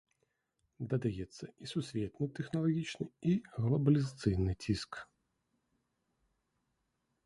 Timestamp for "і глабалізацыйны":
3.33-4.59